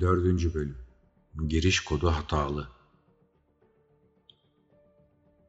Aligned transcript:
Dördüncü 0.00 0.54
bölüm. 0.54 0.78
Giriş 1.48 1.80
kodu 1.80 2.10
hatalı. 2.10 2.68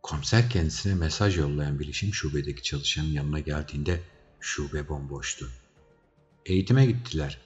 Komiser 0.04 0.50
kendisine 0.50 0.96
mesaj 0.96 1.38
yollayan 1.38 1.80
bilişim 1.80 2.14
şubedeki 2.14 2.64
çalışanın 2.64 3.08
yanına 3.08 3.40
geldiğinde 3.40 4.02
şube 4.40 4.90
bomboştu. 4.90 5.50
Eğitime 6.46 6.86
gittiler 6.86 7.42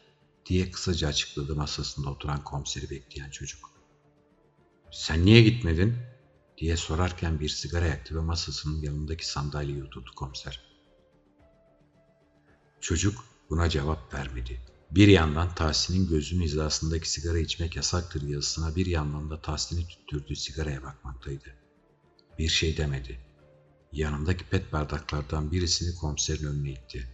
diye 0.45 0.71
kısaca 0.71 1.07
açıkladı 1.07 1.55
masasında 1.55 2.09
oturan 2.09 2.43
komiseri 2.43 2.89
bekleyen 2.89 3.29
çocuk. 3.29 3.71
Sen 4.91 5.25
niye 5.25 5.41
gitmedin? 5.41 5.95
diye 6.57 6.77
sorarken 6.77 7.39
bir 7.39 7.49
sigara 7.49 7.85
yaktı 7.85 8.15
ve 8.15 8.19
masasının 8.19 8.81
yanındaki 8.81 9.27
sandalyeyi 9.27 9.83
oturdu 9.83 10.11
komiser. 10.15 10.61
Çocuk 12.81 13.23
buna 13.49 13.69
cevap 13.69 14.13
vermedi. 14.13 14.74
Bir 14.91 15.07
yandan 15.07 15.55
Tahsin'in 15.55 16.07
gözünün 16.07 16.43
hizasındaki 16.43 17.11
sigara 17.11 17.39
içmek 17.39 17.75
yasaktır 17.75 18.21
yazısına 18.21 18.75
bir 18.75 18.85
yandan 18.85 19.29
da 19.29 19.41
Tahsin'i 19.41 19.87
tüttürdüğü 19.87 20.35
sigaraya 20.35 20.83
bakmaktaydı. 20.83 21.55
Bir 22.39 22.47
şey 22.47 22.77
demedi. 22.77 23.19
Yanındaki 23.91 24.43
pet 24.43 24.73
bardaklardan 24.73 25.51
birisini 25.51 25.95
komiserin 25.95 26.45
önüne 26.45 26.71
itti. 26.71 27.07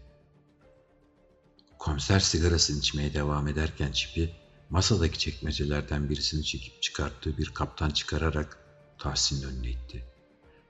Komiser 1.79 2.19
sigarasını 2.19 2.79
içmeye 2.79 3.13
devam 3.13 3.47
ederken 3.47 3.91
çipi 3.91 4.35
masadaki 4.69 5.19
çekmecelerden 5.19 6.09
birisini 6.09 6.43
çekip 6.43 6.81
çıkarttığı 6.81 7.37
bir 7.37 7.49
kaptan 7.49 7.89
çıkararak 7.89 8.57
Tahsin'in 8.97 9.43
önüne 9.43 9.69
itti. 9.69 10.05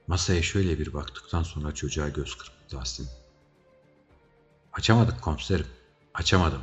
Masaya 0.07 0.41
şöyle 0.41 0.79
bir 0.79 0.93
baktıktan 0.93 1.43
sonra 1.43 1.73
çocuğa 1.73 2.09
göz 2.09 2.37
kırptı 2.37 2.67
Tahsin. 2.69 3.07
Açamadık 4.73 5.21
komiserim, 5.21 5.67
açamadım. 6.13 6.61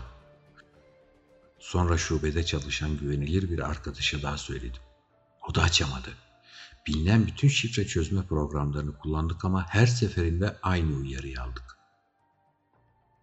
Sonra 1.59 1.99
şubede 1.99 2.47
çalışan 2.47 2.97
güvenilir 2.97 3.51
bir 3.51 3.59
arkadaşa 3.59 4.23
daha 4.23 4.39
söyledim. 4.39 4.83
O 5.49 5.55
da 5.55 5.63
açamadı. 5.63 6.11
Bilinen 6.87 7.27
bütün 7.27 7.49
şifre 7.49 7.87
çözme 7.87 8.23
programlarını 8.27 8.99
kullandık 8.99 9.45
ama 9.45 9.67
her 9.69 9.87
seferinde 9.87 10.57
aynı 10.63 10.97
uyarıyı 10.97 11.43
aldık. 11.43 11.79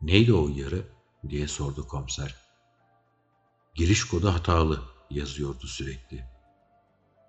Neydi 0.02 0.34
o 0.34 0.44
uyarı 0.44 0.88
diye 1.30 1.48
sordu 1.48 1.88
komiser. 1.88 2.36
Giriş 3.76 4.04
kodu 4.04 4.34
hatalı 4.34 4.84
yazıyordu 5.10 5.68
sürekli. 5.68 6.26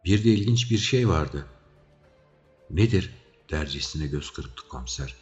Bir 0.05 0.25
de 0.25 0.29
ilginç 0.29 0.71
bir 0.71 0.79
şey 0.79 1.09
vardı. 1.09 1.47
Nedir? 2.71 3.27
dercesine 3.51 4.07
göz 4.07 4.31
kırptı 4.31 4.69
komiser. 4.69 5.17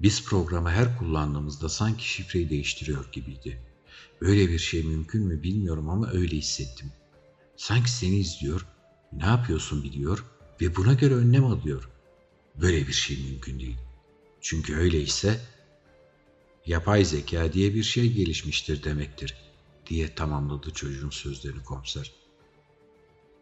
Biz 0.00 0.24
programı 0.24 0.70
her 0.70 0.98
kullandığımızda 0.98 1.68
sanki 1.68 2.08
şifreyi 2.08 2.50
değiştiriyor 2.50 3.12
gibiydi. 3.12 3.62
Böyle 4.20 4.48
bir 4.48 4.58
şey 4.58 4.82
mümkün 4.82 5.22
mü 5.26 5.42
bilmiyorum 5.42 5.90
ama 5.90 6.10
öyle 6.10 6.36
hissettim. 6.36 6.92
Sanki 7.56 7.90
seni 7.90 8.18
izliyor, 8.18 8.66
ne 9.12 9.26
yapıyorsun 9.26 9.82
biliyor 9.82 10.24
ve 10.60 10.76
buna 10.76 10.94
göre 10.94 11.14
önlem 11.14 11.44
alıyor. 11.44 11.88
Böyle 12.60 12.86
bir 12.86 12.92
şey 12.92 13.16
mümkün 13.30 13.60
değil. 13.60 13.76
Çünkü 14.40 14.76
öyleyse 14.76 15.40
yapay 16.66 17.04
zeka 17.04 17.52
diye 17.52 17.74
bir 17.74 17.82
şey 17.82 18.12
gelişmiştir 18.12 18.82
demektir 18.82 19.34
diye 19.86 20.14
tamamladı 20.14 20.70
çocuğun 20.70 21.10
sözlerini 21.10 21.64
komiser. 21.64 22.12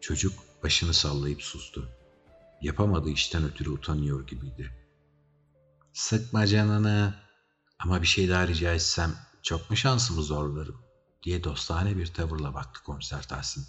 Çocuk 0.01 0.33
başını 0.63 0.93
sallayıp 0.93 1.41
sustu. 1.41 1.89
Yapamadığı 2.61 3.09
işten 3.09 3.43
ötürü 3.43 3.69
utanıyor 3.69 4.27
gibiydi. 4.27 4.84
Sıkma 5.95 6.47
canını 6.47 7.13
ama 7.79 8.01
bir 8.01 8.07
şey 8.07 8.29
daha 8.29 8.47
rica 8.47 8.73
etsem 8.73 9.15
çok 9.43 9.69
mu 9.69 9.77
şansımı 9.77 10.23
zorlarım 10.23 10.81
diye 11.23 11.43
dostane 11.43 11.97
bir 11.97 12.07
tavırla 12.07 12.53
baktı 12.53 12.83
komiser 12.83 13.27
Tahsin. 13.27 13.65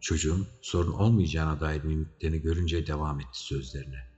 Çocuğun 0.00 0.48
sorun 0.62 0.92
olmayacağına 0.92 1.60
dair 1.60 1.82
mimiklerini 1.82 2.40
görünce 2.40 2.86
devam 2.86 3.20
etti 3.20 3.38
sözlerine. 3.38 4.10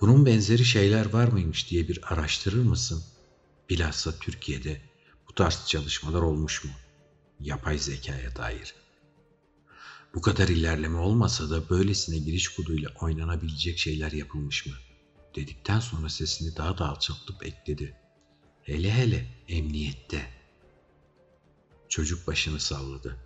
Bunun 0.00 0.26
benzeri 0.26 0.64
şeyler 0.64 1.12
var 1.12 1.28
mıymış 1.28 1.70
diye 1.70 1.88
bir 1.88 2.12
araştırır 2.12 2.64
mısın? 2.64 3.04
Bilhassa 3.70 4.18
Türkiye'de 4.18 4.80
bu 5.28 5.34
tarz 5.34 5.66
çalışmalar 5.66 6.22
olmuş 6.22 6.64
mu? 6.64 6.70
Yapay 7.40 7.78
zekaya 7.78 8.36
dair. 8.36 8.74
Bu 10.14 10.20
kadar 10.20 10.48
ilerleme 10.48 10.98
olmasa 10.98 11.50
da 11.50 11.70
böylesine 11.70 12.18
giriş 12.18 12.48
koduyla 12.48 12.90
oynanabilecek 13.00 13.78
şeyler 13.78 14.12
yapılmış 14.12 14.66
mı? 14.66 14.72
Dedikten 15.34 15.80
sonra 15.80 16.08
sesini 16.08 16.56
daha 16.56 16.78
da 16.78 16.88
alçaltıp 16.88 17.46
ekledi. 17.46 17.96
Hele 18.62 18.92
hele 18.92 19.26
emniyette. 19.48 20.30
Çocuk 21.88 22.26
başını 22.26 22.60
salladı. 22.60 23.16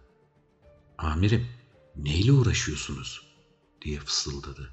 Amirim 0.99 1.49
neyle 1.97 2.33
uğraşıyorsunuz? 2.33 3.27
diye 3.83 4.01
fısıldadı. 4.01 4.73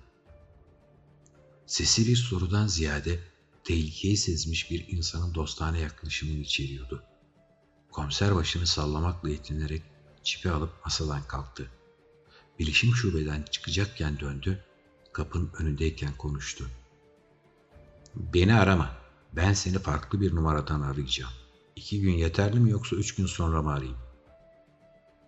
Sesi 1.66 2.07
bir 2.07 2.16
sorudan 2.16 2.67
ziyade 2.67 3.19
tehlikeyi 3.63 4.17
sezmiş 4.17 4.71
bir 4.71 4.88
insanın 4.88 5.35
dostane 5.35 5.79
yaklaşımını 5.79 6.38
içeriyordu. 6.38 7.03
Komiser 7.91 8.35
başını 8.35 8.67
sallamakla 8.67 9.29
yetinerek 9.29 9.83
çipi 10.23 10.50
alıp 10.50 10.85
masadan 10.85 11.27
kalktı. 11.27 11.71
Bilişim 12.59 12.95
şubeden 12.95 13.44
çıkacakken 13.51 14.19
döndü, 14.19 14.63
kapının 15.13 15.51
önündeyken 15.59 16.17
konuştu. 16.17 16.69
Beni 18.16 18.53
arama, 18.53 18.97
ben 19.35 19.53
seni 19.53 19.79
farklı 19.79 20.22
bir 20.22 20.35
numaradan 20.35 20.81
arayacağım. 20.81 21.34
İki 21.75 22.01
gün 22.01 22.12
yeterli 22.12 22.59
mi 22.59 22.69
yoksa 22.69 22.96
üç 22.96 23.16
gün 23.16 23.25
sonra 23.25 23.62
mı 23.62 23.74
arayayım? 23.74 23.97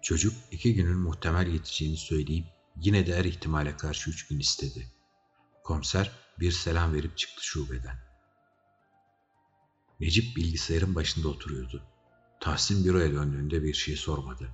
Çocuk 0.01 0.34
iki 0.51 0.75
günün 0.75 0.97
muhtemel 0.97 1.47
yeteceğini 1.47 1.97
söyleyip 1.97 2.46
yine 2.75 3.07
de 3.07 3.16
her 3.16 3.25
ihtimale 3.25 3.78
karşı 3.78 4.09
üç 4.09 4.28
gün 4.28 4.40
istedi. 4.40 4.88
Komiser 5.63 6.12
bir 6.40 6.51
selam 6.51 6.94
verip 6.94 7.18
çıktı 7.18 7.46
şubeden. 7.46 7.97
Necip 10.00 10.35
bilgisayarın 10.35 10.96
başında 10.96 11.28
oturuyordu. 11.28 11.84
Tahsin 12.40 12.85
büroya 12.85 13.12
döndüğünde 13.12 13.63
bir 13.63 13.73
şey 13.73 13.96
sormadı. 13.96 14.50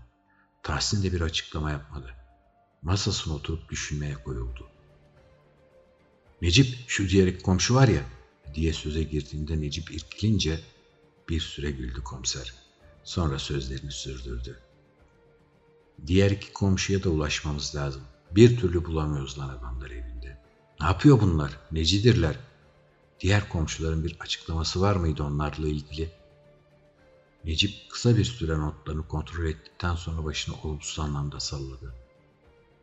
Tahsin 0.64 1.04
de 1.04 1.14
bir 1.14 1.22
açıklama 1.22 1.72
yapmadı. 1.72 2.16
Masasına 2.82 3.34
oturup 3.34 3.70
düşünmeye 3.70 4.14
koyuldu. 4.14 4.70
Necip 6.42 6.90
şu 6.90 7.10
diğer 7.10 7.40
komşu 7.40 7.76
var 7.76 7.88
ya 7.88 8.04
diye 8.54 8.74
söze 8.74 9.04
girdiğinde 9.04 9.62
Necip 9.62 9.92
irkilince 9.92 10.60
bir 11.30 11.40
süre 11.42 11.72
güldü 11.72 12.04
komiser. 12.04 12.54
Sonra 13.04 13.40
sözlerini 13.40 13.92
sürdürdü. 13.92 14.60
Diğer 16.08 16.32
iki 16.32 16.54
komşuya 16.54 17.04
da 17.04 17.10
ulaşmamız 17.10 17.76
lazım. 17.76 18.02
Bir 18.32 18.58
türlü 18.58 18.86
bulamıyoruz 18.86 19.40
lan 19.40 19.50
adamlar 19.50 19.90
evinde. 19.90 20.42
Ne 20.80 20.86
yapıyor 20.86 21.22
bunlar? 21.22 21.60
Necidirler? 21.72 22.36
Diğer 23.20 23.50
komşuların 23.50 24.04
bir 24.04 24.18
açıklaması 24.20 24.82
var 24.82 24.96
mıydı 24.96 25.24
onlarla 25.24 25.68
ilgili? 25.68 26.12
Necip 27.46 27.90
kısa 27.90 28.18
bir 28.18 28.26
süre 28.26 28.58
notlarını 28.58 29.08
kontrol 29.08 29.46
ettikten 29.46 29.96
sonra 29.96 30.26
başını 30.26 30.56
olumsuz 30.64 31.00
anlamda 31.00 31.40
salladı. 31.40 31.96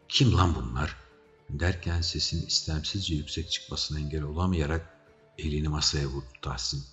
Kim 0.08 0.34
lan 0.34 0.54
bunlar? 0.54 0.96
Derken 1.50 2.00
sesin 2.00 2.46
istemsizce 2.46 3.14
yüksek 3.14 3.50
çıkmasına 3.50 3.98
engel 3.98 4.22
olamayarak 4.22 4.97
elini 5.38 5.68
masaya 5.68 6.06
vurdu 6.06 6.32
Tahsin. 6.42 6.84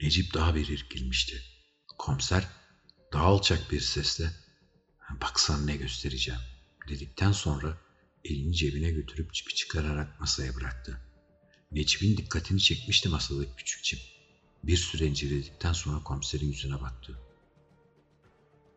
Necip 0.00 0.34
daha 0.34 0.54
bir 0.54 0.68
irkilmişti. 0.68 1.42
Komiser 1.98 2.48
daha 3.12 3.24
alçak 3.24 3.70
bir 3.70 3.80
sesle 3.80 4.30
baksan 5.20 5.66
ne 5.66 5.76
göstereceğim 5.76 6.40
dedikten 6.88 7.32
sonra 7.32 7.78
elini 8.24 8.54
cebine 8.54 8.90
götürüp 8.90 9.34
çipi 9.34 9.54
çıkararak 9.54 10.20
masaya 10.20 10.54
bıraktı. 10.54 11.00
Necip'in 11.72 12.16
dikkatini 12.16 12.60
çekmişti 12.60 13.08
masadaki 13.08 13.56
küçük 13.56 13.84
çip. 13.84 14.00
Bir 14.62 14.76
süre 14.76 15.06
inceledikten 15.06 15.72
sonra 15.72 16.02
komiserin 16.02 16.46
yüzüne 16.46 16.80
baktı. 16.80 17.18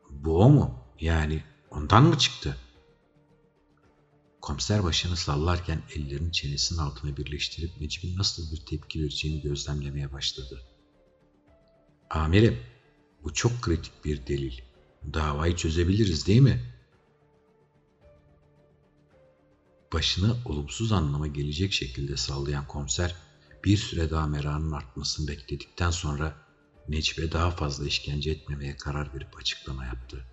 Bu 0.09 0.39
o 0.43 0.49
mu? 0.49 0.85
Yani 0.99 1.43
ondan 1.69 2.03
mı 2.03 2.17
çıktı? 2.17 2.57
Komiser 4.41 4.83
başını 4.83 5.17
sallarken 5.17 5.81
ellerini 5.95 6.31
çenesinin 6.31 6.79
altına 6.79 7.17
birleştirip 7.17 7.81
Necip'in 7.81 8.17
nasıl 8.17 8.51
bir 8.51 8.65
tepki 8.65 9.01
vereceğini 9.01 9.41
gözlemlemeye 9.41 10.13
başladı. 10.13 10.61
Amirim, 12.09 12.59
bu 13.23 13.33
çok 13.33 13.61
kritik 13.61 14.05
bir 14.05 14.27
delil. 14.27 14.57
Davayı 15.13 15.55
çözebiliriz 15.55 16.27
değil 16.27 16.41
mi? 16.41 16.61
Başını 19.93 20.35
olumsuz 20.45 20.91
anlama 20.91 21.27
gelecek 21.27 21.73
şekilde 21.73 22.17
sallayan 22.17 22.67
komiser 22.67 23.15
bir 23.63 23.77
süre 23.77 24.09
daha 24.09 24.27
meranın 24.27 24.71
artmasını 24.71 25.27
bekledikten 25.27 25.91
sonra 25.91 26.35
Necip'e 26.87 27.31
daha 27.31 27.51
fazla 27.51 27.87
işkence 27.87 28.31
etmemeye 28.31 28.77
karar 28.77 29.13
verip 29.13 29.37
açıklama 29.37 29.85
yaptı. 29.85 30.25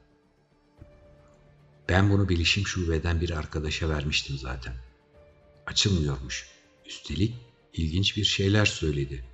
Ben 1.89 2.11
bunu 2.11 2.29
bilişim 2.29 2.67
şubeden 2.67 3.21
bir 3.21 3.31
arkadaşa 3.31 3.89
vermiştim 3.89 4.39
zaten. 4.39 4.75
Açılmıyormuş. 5.67 6.49
Üstelik 6.87 7.35
ilginç 7.73 8.17
bir 8.17 8.25
şeyler 8.25 8.67
söyledi. 8.67 9.25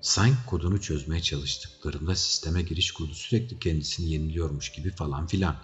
Sanki 0.00 0.46
kodunu 0.46 0.80
çözmeye 0.80 1.22
çalıştıklarında 1.22 2.16
sisteme 2.16 2.62
giriş 2.62 2.92
kodu 2.92 3.14
sürekli 3.14 3.58
kendisini 3.58 4.10
yeniliyormuş 4.10 4.72
gibi 4.72 4.90
falan 4.90 5.26
filan. 5.26 5.56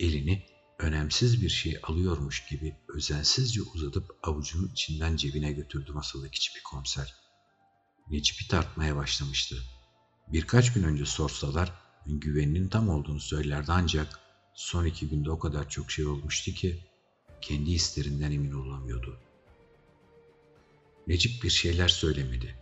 Elini 0.00 0.46
önemsiz 0.78 1.42
bir 1.42 1.48
şey 1.48 1.80
alıyormuş 1.82 2.46
gibi 2.46 2.76
özensizce 2.88 3.62
uzatıp 3.62 4.18
avucunun 4.22 4.68
içinden 4.68 5.16
cebine 5.16 5.52
götürdü 5.52 5.92
masadaki 5.92 6.40
çipi 6.40 6.62
komiser. 6.62 7.14
Necip'i 8.10 8.48
tartmaya 8.48 8.96
başlamıştı. 8.96 9.56
Birkaç 10.28 10.72
gün 10.72 10.82
önce 10.82 11.06
sorsalar 11.06 11.87
güveninin 12.08 12.68
tam 12.68 12.88
olduğunu 12.88 13.20
söylerdi 13.20 13.72
ancak 13.72 14.20
son 14.54 14.84
iki 14.84 15.08
günde 15.08 15.30
o 15.30 15.38
kadar 15.38 15.68
çok 15.68 15.90
şey 15.90 16.06
olmuştu 16.06 16.50
ki 16.50 16.78
kendi 17.40 17.70
hislerinden 17.70 18.30
emin 18.30 18.52
olamıyordu. 18.52 19.18
Necip 21.06 21.42
bir 21.42 21.50
şeyler 21.50 21.88
söylemedi. 21.88 22.54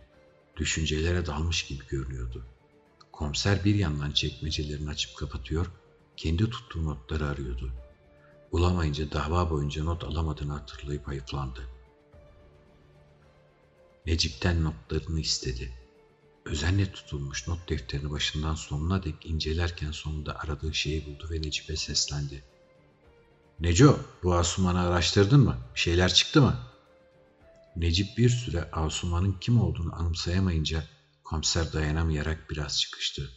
Düşüncelere 0.57 1.25
dalmış 1.25 1.65
gibi 1.65 1.87
görünüyordu. 1.87 2.45
Komiser 3.11 3.65
bir 3.65 3.75
yandan 3.75 4.11
çekmecelerini 4.11 4.89
açıp 4.89 5.17
kapatıyor, 5.17 5.71
kendi 6.17 6.49
tuttuğu 6.49 6.85
notları 6.85 7.27
arıyordu. 7.27 7.73
Bulamayınca 8.51 9.11
dava 9.11 9.49
boyunca 9.49 9.83
not 9.83 10.03
alamadığını 10.03 10.53
hatırlayıp 10.53 11.07
hayıflandı. 11.07 11.69
Necip'ten 14.05 14.63
notlarını 14.63 15.19
istedi. 15.19 15.73
Özenle 16.51 16.91
tutulmuş 16.91 17.47
not 17.47 17.69
defterini 17.69 18.11
başından 18.11 18.55
sonuna 18.55 19.03
dek 19.03 19.15
incelerken 19.25 19.91
sonunda 19.91 20.39
aradığı 20.39 20.73
şeyi 20.73 21.05
buldu 21.05 21.27
ve 21.31 21.41
Necip'e 21.41 21.75
seslendi. 21.75 22.43
Neco, 23.59 23.99
bu 24.23 24.33
Asuman'ı 24.33 24.79
araştırdın 24.79 25.39
mı? 25.39 25.57
Bir 25.75 25.79
şeyler 25.79 26.13
çıktı 26.13 26.41
mı? 26.41 26.59
Necip 27.75 28.17
bir 28.17 28.29
süre 28.29 28.71
Asuman'ın 28.71 29.35
kim 29.41 29.61
olduğunu 29.61 29.95
anımsayamayınca 29.95 30.83
komiser 31.23 31.73
dayanamayarak 31.73 32.49
biraz 32.49 32.79
çıkıştı. 32.81 33.29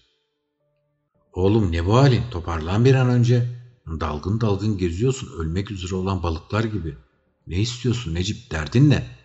Oğlum 1.33 1.73
ne 1.73 1.87
bu 1.87 1.97
halin? 1.97 2.31
Toparlan 2.31 2.85
bir 2.85 2.95
an 2.95 3.09
önce. 3.09 3.49
Dalgın 3.87 4.41
dalgın 4.41 4.79
geziyorsun 4.79 5.39
ölmek 5.39 5.71
üzere 5.71 5.95
olan 5.95 6.23
balıklar 6.23 6.65
gibi. 6.65 6.97
Ne 7.47 7.57
istiyorsun 7.57 8.15
Necip 8.15 8.51
derdin 8.51 8.91
ne? 8.91 9.20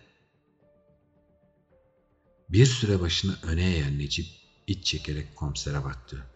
Bir 2.48 2.66
süre 2.66 3.00
başını 3.00 3.38
öne 3.42 3.74
eğen 3.74 3.98
Necip 3.98 4.26
iç 4.66 4.84
çekerek 4.84 5.36
komisere 5.36 5.84
baktı. 5.84 6.26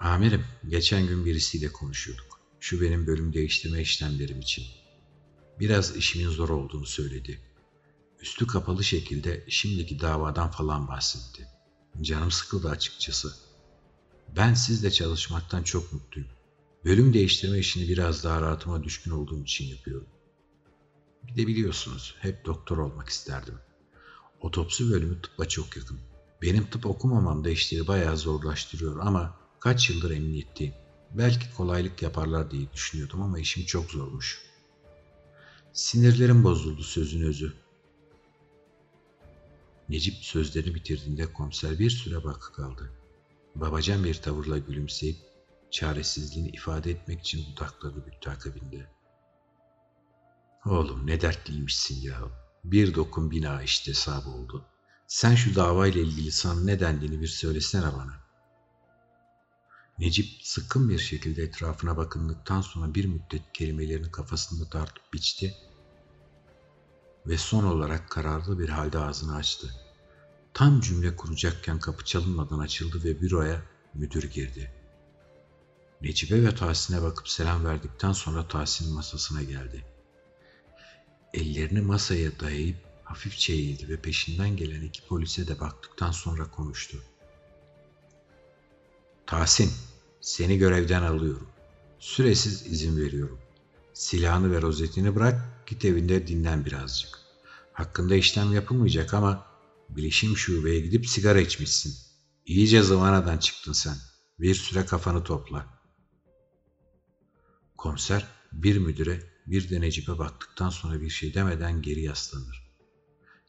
Amirim, 0.00 0.44
geçen 0.68 1.06
gün 1.06 1.24
birisiyle 1.24 1.72
konuşuyorduk. 1.72 2.40
Şu 2.60 2.80
benim 2.80 3.06
bölüm 3.06 3.32
değiştirme 3.32 3.80
işlemlerim 3.80 4.40
için. 4.40 4.64
Biraz 5.60 5.96
işimin 5.96 6.28
zor 6.28 6.48
olduğunu 6.48 6.86
söyledi. 6.86 7.40
Üstü 8.20 8.46
kapalı 8.46 8.84
şekilde 8.84 9.44
şimdiki 9.48 10.00
davadan 10.00 10.50
falan 10.50 10.88
bahsetti. 10.88 11.48
Canım 12.00 12.30
sıkıldı 12.30 12.68
açıkçası. 12.68 13.34
Ben 14.36 14.54
sizle 14.54 14.90
çalışmaktan 14.90 15.62
çok 15.62 15.92
mutluyum. 15.92 16.30
Bölüm 16.84 17.14
değiştirme 17.14 17.58
işini 17.58 17.88
biraz 17.88 18.24
daha 18.24 18.40
rahatıma 18.40 18.84
düşkün 18.84 19.10
olduğum 19.10 19.42
için 19.42 19.64
yapıyorum. 19.64 20.08
Bir 21.28 21.36
de 21.36 21.46
biliyorsunuz 21.46 22.14
hep 22.18 22.44
doktor 22.44 22.78
olmak 22.78 23.08
isterdim. 23.08 23.58
Otopsi 24.40 24.90
bölümü 24.90 25.22
tıbba 25.22 25.48
çok 25.48 25.76
yakın. 25.76 26.00
Benim 26.42 26.66
tıp 26.66 26.86
okumamam 26.86 27.44
da 27.44 27.50
işleri 27.50 27.86
bayağı 27.86 28.16
zorlaştırıyor 28.16 28.98
ama 29.00 29.36
kaç 29.60 29.90
yıldır 29.90 30.10
emniyetteyim. 30.10 30.74
Belki 31.10 31.54
kolaylık 31.54 32.02
yaparlar 32.02 32.50
diye 32.50 32.72
düşünüyordum 32.72 33.22
ama 33.22 33.38
işim 33.38 33.64
çok 33.64 33.90
zormuş. 33.90 34.42
Sinirlerim 35.72 36.44
bozuldu 36.44 36.82
sözün 36.82 37.22
özü. 37.22 37.52
Necip 39.88 40.14
sözlerini 40.14 40.74
bitirdiğinde 40.74 41.32
komiser 41.32 41.78
bir 41.78 41.90
süre 41.90 42.24
bakı 42.24 42.52
kaldı. 42.52 42.90
Babacan 43.54 44.04
bir 44.04 44.14
tavırla 44.14 44.58
gülümseyip 44.58 45.16
çaresizliğini 45.70 46.48
ifade 46.48 46.90
etmek 46.90 47.20
için 47.20 47.46
dudaklarını 47.52 48.06
büktü 48.06 48.30
akabinde. 48.30 48.86
Oğlum 50.66 51.06
ne 51.06 51.20
dertliymişsin 51.20 52.02
ya. 52.02 52.18
Bir 52.64 52.94
dokun 52.94 53.30
bina 53.30 53.62
işte 53.62 53.90
hesabı 53.90 54.28
oldu. 54.28 54.64
Sen 55.06 55.34
şu 55.34 55.54
davayla 55.54 56.00
ilgili 56.00 56.32
sana 56.32 56.60
ne 56.60 56.80
dendiğini 56.80 57.20
bir 57.20 57.26
söylesene 57.26 57.92
bana. 57.92 58.26
Necip 59.98 60.26
sıkın 60.42 60.88
bir 60.88 60.98
şekilde 60.98 61.42
etrafına 61.42 61.96
bakındıktan 61.96 62.60
sonra 62.60 62.94
bir 62.94 63.04
müddet 63.04 63.52
kelimelerini 63.52 64.10
kafasında 64.10 64.70
tartıp 64.70 65.12
biçti 65.12 65.54
ve 67.26 67.38
son 67.38 67.64
olarak 67.64 68.10
kararlı 68.10 68.58
bir 68.58 68.68
halde 68.68 68.98
ağzını 68.98 69.34
açtı. 69.34 69.74
Tam 70.54 70.80
cümle 70.80 71.16
kuracakken 71.16 71.78
kapı 71.78 72.04
çalınmadan 72.04 72.58
açıldı 72.58 73.04
ve 73.04 73.20
büroya 73.20 73.62
müdür 73.94 74.30
girdi. 74.30 74.74
Necip'e 76.00 76.42
ve 76.42 76.54
Tahsin'e 76.54 77.02
bakıp 77.02 77.28
selam 77.28 77.64
verdikten 77.64 78.12
sonra 78.12 78.48
Tahsin'in 78.48 78.94
masasına 78.94 79.42
geldi. 79.42 79.95
Ellerini 81.34 81.80
masaya 81.80 82.40
dayayıp 82.40 82.76
hafifçe 83.04 83.52
eğildi 83.52 83.88
ve 83.88 83.96
peşinden 83.96 84.56
gelen 84.56 84.82
iki 84.82 85.06
polise 85.06 85.48
de 85.48 85.60
baktıktan 85.60 86.10
sonra 86.10 86.50
konuştu. 86.50 87.02
Tahsin, 89.26 89.72
seni 90.20 90.58
görevden 90.58 91.02
alıyorum. 91.02 91.48
Süresiz 91.98 92.66
izin 92.66 92.96
veriyorum. 92.96 93.38
Silahını 93.92 94.52
ve 94.52 94.62
rozetini 94.62 95.14
bırak, 95.14 95.66
git 95.66 95.84
evinde 95.84 96.26
dinlen 96.26 96.64
birazcık. 96.64 97.18
Hakkında 97.72 98.14
işlem 98.14 98.52
yapılmayacak 98.52 99.14
ama 99.14 99.46
bilişim 99.88 100.36
şubeye 100.36 100.80
gidip 100.80 101.08
sigara 101.08 101.40
içmişsin. 101.40 101.94
İyice 102.46 102.82
zıvanadan 102.82 103.38
çıktın 103.38 103.72
sen. 103.72 103.96
Bir 104.40 104.54
süre 104.54 104.86
kafanı 104.86 105.24
topla. 105.24 105.66
Komiser 107.76 108.26
bir 108.52 108.78
müdüre 108.78 109.35
bir 109.46 109.70
de 109.70 109.80
Necip'e 109.80 110.18
baktıktan 110.18 110.70
sonra 110.70 111.00
bir 111.00 111.10
şey 111.10 111.34
demeden 111.34 111.82
geri 111.82 112.02
yaslanır. 112.02 112.66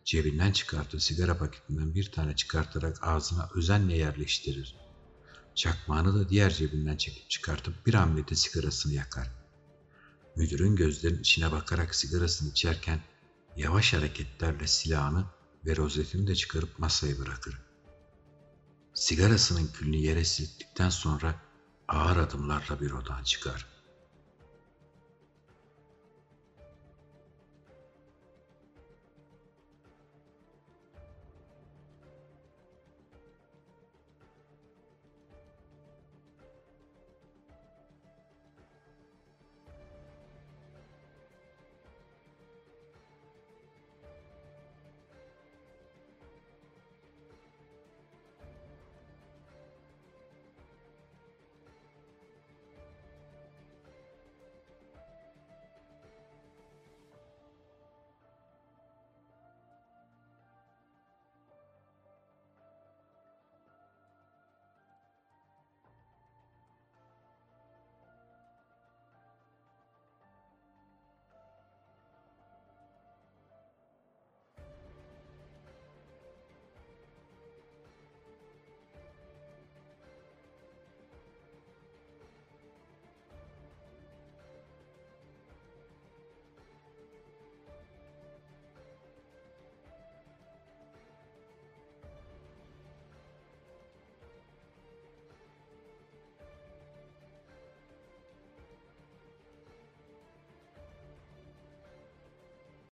Cebinden 0.05 0.51
çıkarttığı 0.51 0.99
sigara 0.99 1.37
paketinden 1.37 1.95
bir 1.95 2.11
tane 2.11 2.35
çıkartarak 2.35 2.97
ağzına 3.01 3.49
özenle 3.55 3.97
yerleştirir. 3.97 4.75
Çakmağını 5.55 6.19
da 6.19 6.29
diğer 6.29 6.49
cebinden 6.49 6.97
çekip 6.97 7.29
çıkartıp 7.29 7.85
bir 7.85 7.93
hamlede 7.93 8.35
sigarasını 8.35 8.93
yakar. 8.93 9.31
Müdürün 10.35 10.75
gözlerinin 10.75 11.19
içine 11.19 11.51
bakarak 11.51 11.95
sigarasını 11.95 12.49
içerken 12.49 12.99
yavaş 13.55 13.93
hareketlerle 13.93 14.67
silahını 14.67 15.25
ve 15.65 15.75
rozetini 15.75 16.27
de 16.27 16.35
çıkarıp 16.35 16.79
masaya 16.79 17.19
bırakır. 17.19 17.59
Sigarasının 18.93 19.67
külünü 19.67 19.97
yere 19.97 20.25
silittikten 20.25 20.89
sonra 20.89 21.41
ağır 21.87 22.17
adımlarla 22.17 22.81
bir 22.81 22.91
odan 22.91 23.23
çıkar. 23.23 23.76